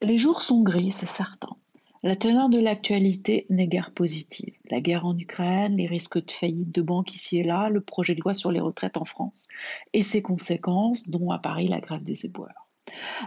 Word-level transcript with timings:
Les 0.00 0.18
jours 0.18 0.42
sont 0.42 0.62
gris, 0.62 0.92
c'est 0.92 1.06
certain. 1.06 1.56
La 2.04 2.14
teneur 2.14 2.48
de 2.48 2.58
l'actualité 2.58 3.46
n'est 3.50 3.66
guère 3.66 3.90
positive. 3.90 4.54
La 4.70 4.80
guerre 4.80 5.04
en 5.04 5.18
Ukraine, 5.18 5.76
les 5.76 5.88
risques 5.88 6.24
de 6.24 6.30
faillite 6.30 6.72
de 6.72 6.82
banques 6.82 7.12
ici 7.12 7.38
et 7.38 7.42
là, 7.42 7.68
le 7.68 7.80
projet 7.80 8.14
de 8.14 8.20
loi 8.20 8.32
sur 8.32 8.52
les 8.52 8.60
retraites 8.60 8.96
en 8.96 9.04
France 9.04 9.48
et 9.92 10.00
ses 10.00 10.22
conséquences, 10.22 11.08
dont 11.08 11.32
à 11.32 11.38
Paris 11.38 11.66
la 11.66 11.80
grève 11.80 12.04
des 12.04 12.26
éboueurs. 12.26 12.68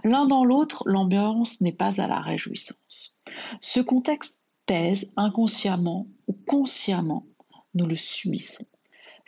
L'un 0.06 0.26
dans 0.26 0.46
l'autre, 0.46 0.84
l'ambiance 0.86 1.60
n'est 1.60 1.74
pas 1.74 2.02
à 2.02 2.08
la 2.08 2.22
réjouissance. 2.22 3.18
Ce 3.60 3.82
contexte 3.82 4.42
pèse 4.66 5.12
inconsciemment 5.18 6.08
ou 6.28 6.34
consciemment, 6.48 7.26
nous 7.74 7.86
le 7.86 7.98
subissons. 7.98 8.66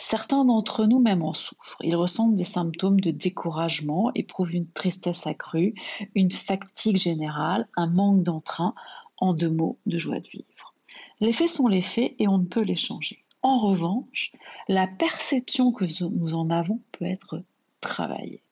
Certains 0.05 0.43
d'entre 0.43 0.85
nous 0.85 0.99
même 0.99 1.23
en 1.23 1.31
souffrent. 1.31 1.77
Ils 1.81 1.95
ressentent 1.95 2.35
des 2.35 2.43
symptômes 2.43 2.99
de 2.99 3.09
découragement, 3.09 4.11
éprouvent 4.15 4.53
une 4.53 4.67
tristesse 4.67 5.27
accrue, 5.27 5.75
une 6.13 6.29
fatigue 6.29 6.97
générale, 6.97 7.69
un 7.77 7.87
manque 7.87 8.21
d'entrain, 8.21 8.75
en 9.17 9.33
deux 9.33 9.49
mots, 9.49 9.79
de 9.85 9.97
joie 9.97 10.19
de 10.19 10.27
vivre. 10.27 10.73
Les 11.21 11.31
faits 11.31 11.47
sont 11.47 11.69
les 11.69 11.81
faits 11.81 12.15
et 12.19 12.27
on 12.27 12.37
ne 12.37 12.45
peut 12.45 12.63
les 12.63 12.75
changer. 12.75 13.23
En 13.43 13.59
revanche, 13.59 14.33
la 14.67 14.87
perception 14.87 15.71
que 15.71 15.85
nous 16.09 16.35
en 16.35 16.49
avons 16.49 16.81
peut 16.91 17.05
être 17.05 17.41
travaillée. 17.79 18.43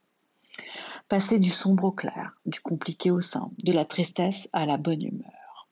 Passer 1.10 1.38
du 1.38 1.50
sombre 1.50 1.84
au 1.84 1.92
clair, 1.92 2.32
du 2.46 2.62
compliqué 2.62 3.12
au 3.12 3.20
simple, 3.20 3.62
de 3.62 3.74
la 3.74 3.84
tristesse 3.84 4.50
à 4.54 4.66
la 4.66 4.78
bonne 4.78 5.04
humeur. 5.04 5.68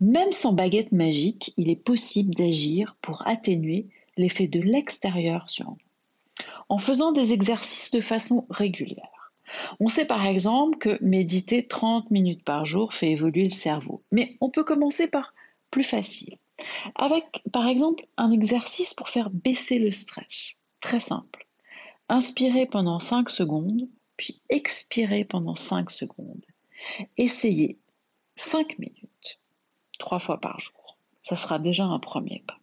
Même 0.00 0.32
sans 0.32 0.54
baguette 0.54 0.90
magique, 0.90 1.54
il 1.56 1.70
est 1.70 1.76
possible 1.76 2.34
d'agir 2.34 2.96
pour 3.00 3.24
atténuer 3.28 3.90
l'effet 4.20 4.46
de 4.46 4.60
l'extérieur 4.60 5.48
sur 5.48 5.70
nous, 5.70 6.44
en 6.68 6.78
faisant 6.78 7.12
des 7.12 7.32
exercices 7.32 7.90
de 7.90 8.00
façon 8.00 8.46
régulière. 8.50 9.32
On 9.80 9.88
sait 9.88 10.06
par 10.06 10.26
exemple 10.26 10.78
que 10.78 11.02
méditer 11.02 11.66
30 11.66 12.10
minutes 12.10 12.44
par 12.44 12.64
jour 12.64 12.94
fait 12.94 13.10
évoluer 13.10 13.42
le 13.42 13.48
cerveau, 13.48 14.02
mais 14.12 14.36
on 14.40 14.50
peut 14.50 14.64
commencer 14.64 15.08
par 15.08 15.34
plus 15.70 15.82
facile, 15.82 16.36
avec 16.94 17.42
par 17.52 17.66
exemple 17.66 18.06
un 18.16 18.30
exercice 18.30 18.94
pour 18.94 19.08
faire 19.08 19.30
baisser 19.30 19.78
le 19.78 19.90
stress. 19.90 20.60
Très 20.80 21.00
simple. 21.00 21.46
Inspirez 22.08 22.66
pendant 22.66 23.00
5 23.00 23.28
secondes, 23.28 23.88
puis 24.16 24.40
expirez 24.48 25.24
pendant 25.24 25.56
5 25.56 25.90
secondes. 25.90 26.44
Essayez 27.16 27.78
5 28.36 28.78
minutes, 28.78 29.40
3 29.98 30.18
fois 30.18 30.40
par 30.40 30.60
jour. 30.60 30.96
Ça 31.22 31.36
sera 31.36 31.58
déjà 31.58 31.84
un 31.84 31.98
premier 31.98 32.42
pas. 32.46 32.59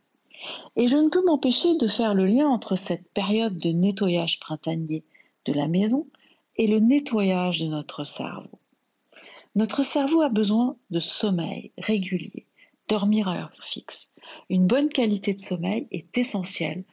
Et 0.76 0.88
je 0.88 0.98
ne 0.98 1.09
peux 1.09 1.23
m'empêcher 1.26 1.78
de 1.78 1.88
faire 1.88 2.14
le 2.14 2.26
lien 2.26 2.48
entre 2.48 2.76
cette 2.76 3.09
période 3.12 3.58
de 3.58 3.70
nettoyage 3.70 4.40
printanier 4.40 5.03
de 5.45 5.53
la 5.53 5.67
maison 5.67 6.08
et 6.56 6.67
le 6.67 6.80
nettoyage 6.80 7.59
de 7.62 7.67
notre 7.67 8.03
cerveau. 8.03 8.59
Notre 9.56 9.84
cerveau 9.84 10.22
a 10.22 10.30
besoin 10.30 10.75
de 10.92 11.00
sommeil 11.00 11.72
régulier, 11.78 12.45
dormir 12.88 13.28
à 13.28 13.38
heure 13.38 13.52
fixe. 13.64 14.12
Une 14.50 14.68
bonne 14.68 14.90
qualité 14.90 15.34
de 15.34 15.42
sommeil 15.42 15.88
est 15.92 16.18
essentielle 16.18 16.84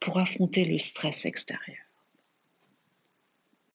pour 0.00 0.18
affronter 0.18 0.64
le 0.64 0.78
stress 0.78 1.26
extérieur. 1.26 1.83